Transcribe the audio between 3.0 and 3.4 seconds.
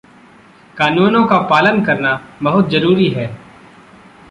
है।